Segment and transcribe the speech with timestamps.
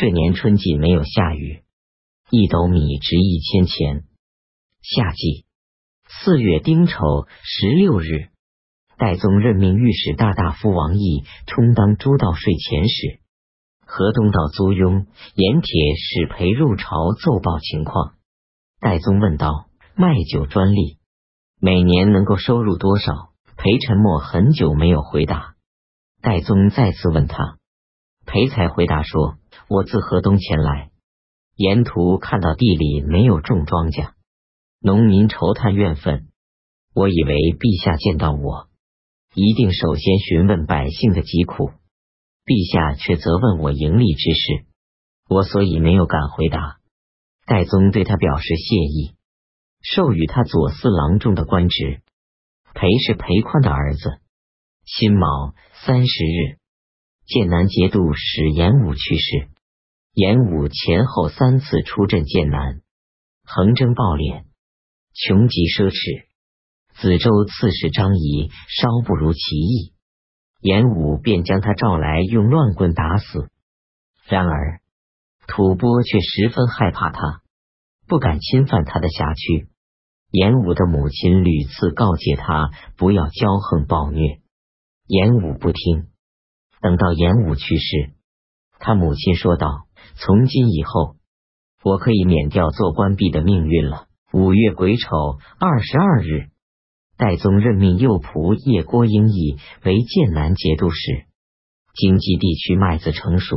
[0.00, 1.60] 这年春季没有下雨，
[2.30, 4.04] 一斗米值一千钱。
[4.80, 5.44] 夏季
[6.08, 6.94] 四月丁丑
[7.42, 8.30] 十六日，
[8.96, 13.20] 代宗任命御史大大夫王毅充当诸道税前使。
[13.84, 18.14] 河东道租庸盐铁使裴入朝奏报情况。
[18.80, 20.96] 代宗问道：“卖酒专利
[21.60, 23.12] 每年能够收入多少？”
[23.58, 25.56] 裴沉默很久没有回答。
[26.22, 27.58] 戴宗再次问他，
[28.24, 29.36] 裴才回答说
[29.68, 30.90] ：“我自河东前来，
[31.56, 34.12] 沿途看到地里没有种庄稼，
[34.80, 36.28] 农民愁叹怨愤。
[36.94, 38.68] 我以为陛下见到我，
[39.34, 41.70] 一定首先询问百姓的疾苦，
[42.44, 44.66] 陛下却责问我盈利之事，
[45.28, 46.78] 我所以没有敢回答。”
[47.46, 49.14] 戴宗对他表示谢意，
[49.82, 52.02] 授予他左司郎中的官职。
[52.72, 54.20] 裴是裴宽的儿子。
[54.84, 55.54] 辛卯
[55.84, 56.59] 三十日，
[57.30, 59.50] 剑南节度使严武去世。
[60.14, 62.80] 严武前后三次出镇剑南，
[63.44, 64.42] 横征暴敛，
[65.14, 66.24] 穷极奢侈。
[67.00, 69.92] 子州刺史张仪稍不如其意，
[70.60, 73.48] 严武便将他召来，用乱棍打死。
[74.28, 74.80] 然而。
[75.46, 77.42] 吐蕃却十分害怕他，
[78.06, 79.68] 不敢侵犯他的辖区。
[80.30, 84.40] 严武的母亲屡次告诫他不要骄横暴虐，
[85.06, 86.09] 严武不听。
[86.80, 88.12] 等到严武去世，
[88.78, 89.86] 他母亲说道
[90.16, 91.16] ：“从今以后，
[91.84, 95.08] 我可以免掉做官婢的命运了。”五月癸丑
[95.58, 96.50] 二十二日，
[97.16, 101.26] 代宗任命右仆叶郭英义为剑南节度使。
[101.94, 103.56] 经济地区麦子成熟。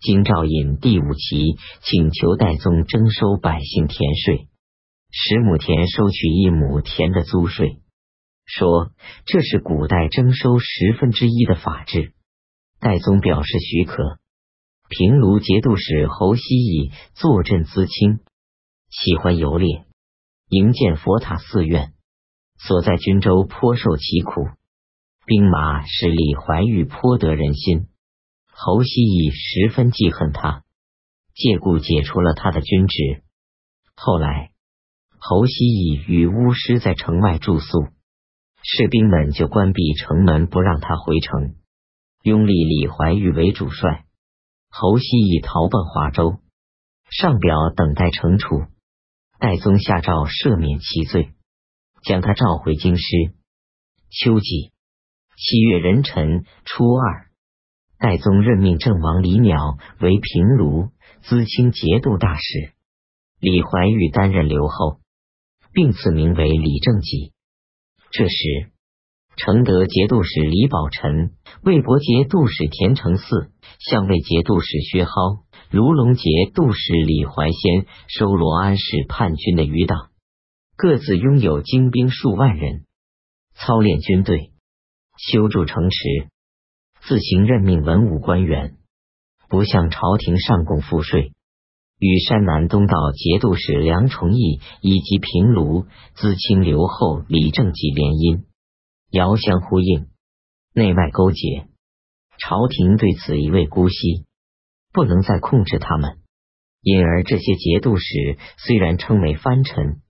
[0.00, 4.48] 京兆尹第五旗请求代宗征收百姓田税，
[5.10, 7.80] 十亩田收取一亩田的租税，
[8.46, 8.90] 说
[9.26, 12.14] 这是古代征收十分之一的法制。
[12.84, 14.18] 代宗表示许可。
[14.90, 18.20] 平卢节度使侯希义坐镇淄青，
[18.90, 19.86] 喜欢游猎，
[20.50, 21.94] 营建佛塔寺院，
[22.58, 24.48] 所在军州颇受其苦，
[25.24, 27.86] 兵马使李怀玉颇得人心。
[28.52, 30.62] 侯希义十分记恨他，
[31.34, 33.22] 借故解除了他的军职。
[33.96, 34.50] 后来，
[35.18, 37.86] 侯希义与巫师在城外住宿，
[38.62, 41.54] 士兵们就关闭城门，不让他回城。
[42.24, 44.06] 拥立李怀玉为主帅，
[44.70, 46.38] 侯希义逃奔华州，
[47.10, 48.62] 上表等待惩处。
[49.38, 51.34] 戴宗下诏赦免其罪，
[52.02, 53.04] 将他召回京师。
[54.08, 54.72] 秋季
[55.36, 57.28] 七月壬辰初二。
[57.98, 60.88] 代宗任命郑王李邈为平卢、
[61.24, 62.72] 淄青节度大使，
[63.38, 64.98] 李怀玉担任留后，
[65.74, 67.34] 并赐名为李正己。
[68.12, 68.72] 这时，
[69.36, 73.48] 承德节度使李宝臣、魏博节度使田承嗣、
[73.80, 76.22] 相魏节度使薛蒿、卢龙节
[76.54, 80.10] 度使李怀仙收罗安市叛军的余党，
[80.76, 82.84] 各自拥有精兵数万人，
[83.54, 84.52] 操练军队，
[85.16, 86.28] 修筑城池。
[87.06, 88.76] 自行任命文武官员，
[89.50, 91.32] 不向朝廷上贡赋税，
[91.98, 95.84] 与山南东道节度使梁崇义以及平卢、
[96.16, 98.44] 淄青留后李正己联姻，
[99.14, 100.08] 遥相呼应，
[100.74, 101.68] 内外勾结。
[102.36, 104.26] 朝廷对此一味姑息，
[104.92, 106.18] 不能再控制他们，
[106.82, 110.00] 因而这些节度使虽然称为藩臣，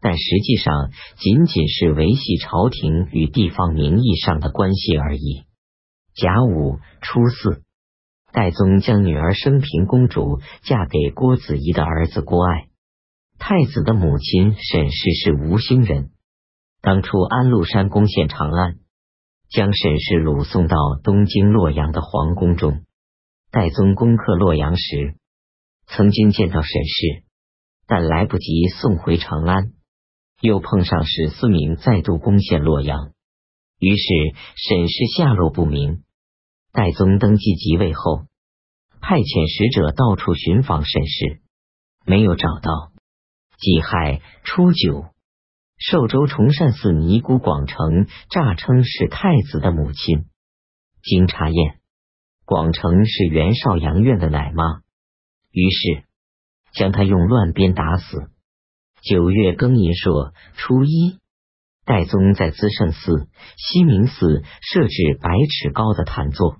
[0.00, 5.42] 但实际上仅仅是维系朝廷与地方名义上的关系而已。
[6.14, 7.64] 甲午初四，
[8.32, 12.68] 代宗将女儿升平公主嫁给郭子仪的儿子郭爱。
[13.40, 16.10] 太子的母亲沈氏是吴兴人，
[16.86, 18.76] 当初安禄山攻陷长安，
[19.50, 22.84] 将沈氏掳送到东京洛阳的皇宫中。
[23.50, 25.16] 戴宗攻克洛阳时，
[25.88, 27.24] 曾经见到沈氏，
[27.88, 29.72] 但来不及送回长安，
[30.40, 33.10] 又碰上史思明再度攻陷洛阳，
[33.80, 34.04] 于是
[34.54, 36.04] 沈氏下落不明。
[36.70, 38.26] 代宗登基即位后，
[39.00, 41.40] 派遣使者到处寻访沈氏，
[42.04, 42.92] 没有找到。
[43.58, 45.06] 己亥初九，
[45.78, 50.24] 寿州崇善寺尼姑广成诈称是太子的母亲，
[51.02, 51.80] 经查验，
[52.46, 54.80] 广成是袁绍阳院的奶妈，
[55.50, 56.04] 于是
[56.72, 58.30] 将他用乱鞭打死。
[59.02, 61.18] 九月庚寅朔初一，
[61.84, 66.56] 代宗在资圣寺西明寺设置百尺高的坛座。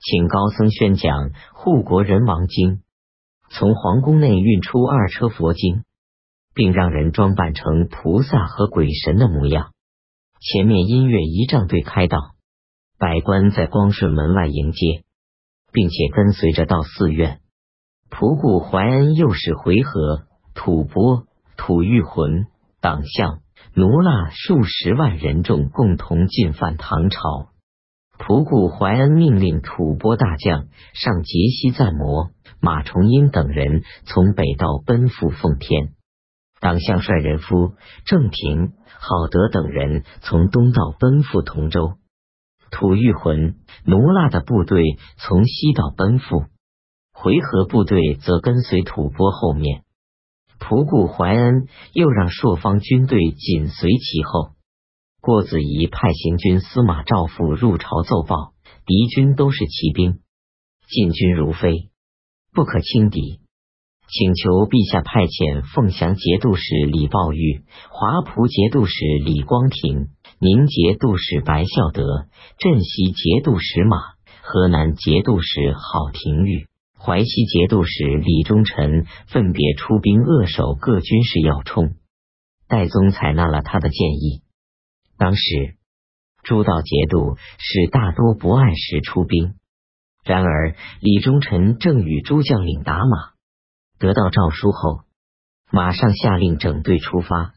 [0.00, 2.76] 请高僧宣讲《护国人王经》，
[3.50, 5.82] 从皇宫内运出二车佛经，
[6.56, 9.72] 并让人装扮成菩萨和鬼神的模样。
[10.40, 12.18] 前面音乐仪仗队开道，
[12.98, 15.04] 百官在光顺门外迎接，
[15.70, 17.40] 并且跟随着到寺院。
[18.10, 20.24] 仆固怀恩又使回纥、
[20.54, 21.26] 吐蕃、
[21.58, 22.46] 吐谷浑、
[22.80, 23.40] 党项、
[23.74, 27.20] 奴腊数十万人众共同进犯唐朝。
[28.18, 32.30] 仆固怀恩命令吐蕃大将上杰西赞摩、
[32.60, 35.92] 马崇英等人从北道奔赴奉天。
[36.60, 37.74] 党项率人夫
[38.04, 41.94] 郑平、郝德等人从东道奔赴同州。
[42.70, 44.82] 吐谷浑、奴腊的部队
[45.18, 46.44] 从西道奔赴。
[47.12, 49.84] 回纥部队则跟随吐蕃后面，
[50.58, 54.50] 仆固怀恩又让朔方军队紧随其后。
[55.22, 58.52] 郭子仪派行军司马赵父入朝奏报，
[58.84, 60.20] 敌军都是骑兵，
[60.88, 61.90] 进军如飞，
[62.52, 63.40] 不可轻敌，
[64.08, 68.94] 请求陛下派遣凤翔节度使李抱玉、华蒲节度使
[69.24, 70.08] 李光庭、
[70.38, 72.26] 宁节度使白孝德、
[72.58, 73.98] 镇西节度使马、
[74.42, 76.66] 河南节度使郝廷玉。
[76.98, 81.94] 淮西节度使李忠臣分别出兵扼守各军事要冲，
[82.68, 84.42] 戴宗采纳了他的建议。
[85.18, 85.76] 当时
[86.42, 89.54] 诸道节度使大多不按时出兵，
[90.24, 93.35] 然而李忠臣正与诸将领打马，
[93.98, 95.00] 得到诏书后，
[95.70, 97.52] 马上下令整队出发。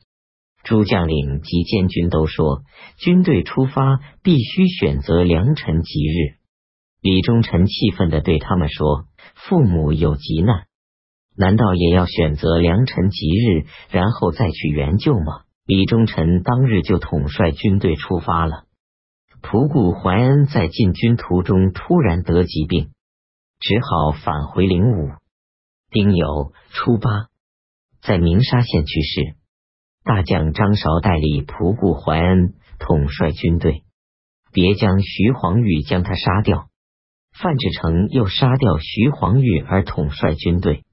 [0.63, 2.63] 诸将领及监军都说，
[2.97, 6.37] 军队出发必须选择良辰吉日。
[7.01, 9.05] 李忠臣气愤的对他们说。
[9.35, 10.65] 父母有急难，
[11.35, 15.43] 难道也要选择良辰吉日，然后再去援救吗？
[15.65, 18.65] 李忠臣当日就统帅军队出发了。
[19.41, 22.91] 仆固怀恩在进军途中突然得疾病，
[23.59, 25.11] 只好返回灵武。
[25.91, 27.09] 丁酉初八，
[28.03, 29.35] 在鸣沙县去世。
[30.03, 33.83] 大将张韶代理仆固怀恩统帅军队，
[34.51, 36.69] 别将徐黄玉将他杀掉。
[37.31, 40.83] 范志成又杀掉徐黄玉而统帅军队，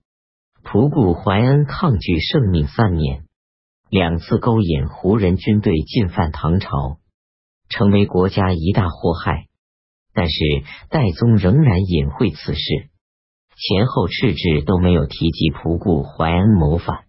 [0.64, 3.24] 仆固怀恩抗拒圣命三年，
[3.90, 6.98] 两次勾引胡人军队进犯唐朝，
[7.68, 9.46] 成为国家一大祸害。
[10.14, 10.40] 但是
[10.88, 12.90] 戴宗仍然隐晦此事，
[13.56, 17.04] 前后敕制都没有提及仆固怀恩谋反。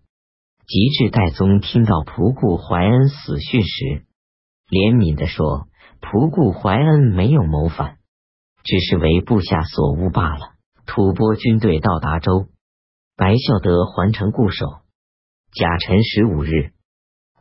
[0.66, 4.06] 及至戴宗听到仆固怀恩死讯时，
[4.70, 5.68] 怜悯的说
[6.04, 7.98] ：“仆固怀恩没有谋反。”
[8.64, 10.56] 只是为部下所误罢了。
[10.86, 12.48] 吐蕃军队到达州，
[13.16, 14.66] 白孝德还城固守。
[15.54, 16.72] 甲辰十五日，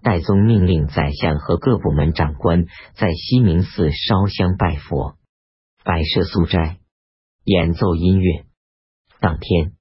[0.02, 5.16] 戴宗命令宰相和各部门长官在西明寺烧香拜佛，
[5.84, 6.78] 摆设素斋，
[7.44, 8.45] 演奏音乐。
[9.20, 9.72] 当天，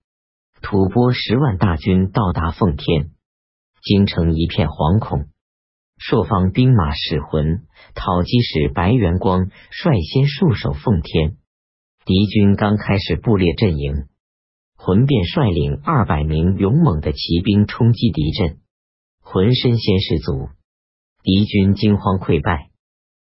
[0.62, 3.12] 吐蕃十万大军到达奉天，
[3.84, 5.28] 京城一片惶恐。
[5.98, 11.38] 朔方兵马使魂、讨击使白元光率先戍守奉天，
[12.06, 14.08] 敌军刚开始布列阵营，
[14.76, 18.60] 浑便率领二百名勇猛的骑兵冲击敌阵，
[19.22, 20.50] 浑身先士卒，
[21.24, 22.72] 敌军惊慌溃败。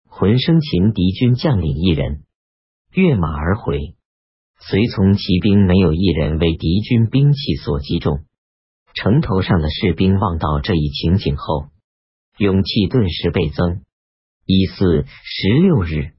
[0.08, 2.24] 浑生擒敌军将领一人，
[2.94, 3.96] 跃马而回，
[4.62, 8.26] 随从骑兵没有一人为敌军兵器所击中。
[8.94, 11.68] 城头上的士兵望到这一情景后。
[12.38, 13.82] 勇气顿时倍增。
[14.46, 16.14] 一四十六日，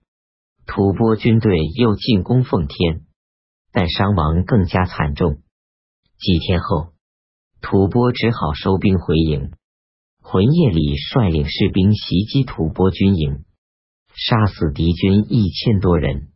[0.66, 3.02] 吐蕃军队又进攻奉天，
[3.72, 5.38] 但伤亡更加惨重。
[6.18, 6.92] 几天后，
[7.60, 9.52] 吐蕃只好收兵回营。
[10.20, 13.44] 浑夜里率领士兵袭击吐蕃军营，
[14.14, 16.31] 杀死敌军一千多人。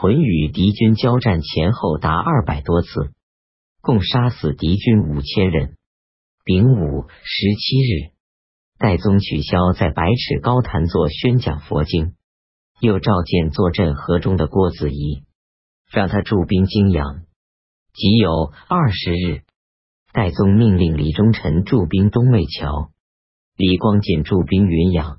[0.00, 2.88] 浑与敌军交战前后达二百多次，
[3.80, 5.76] 共杀死敌军五千人。
[6.44, 8.12] 丙午十七日。
[8.78, 12.14] 戴宗取消在百尺高坛座宣讲佛经，
[12.80, 15.24] 又召见坐镇河中的郭子仪，
[15.90, 17.22] 让他驻兵泾阳。
[17.92, 19.42] 即有二十日，
[20.12, 22.92] 戴宗命令李忠臣驻兵东魏桥，
[23.56, 25.18] 李光锦驻兵云阳，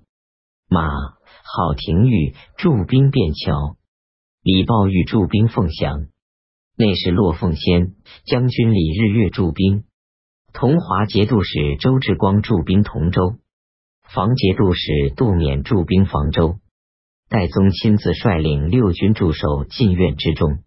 [0.69, 3.75] 马郝廷玉驻兵汴桥，
[4.51, 6.07] 李抱玉驻兵凤翔，
[6.75, 7.93] 内侍骆凤仙
[8.25, 9.83] 将军李日月驻兵，
[10.53, 13.35] 同华节度使周志光驻兵同州。
[14.11, 16.55] 房节度使杜勉驻兵房州，
[17.29, 20.63] 戴宗亲自率领六军驻守禁苑之中。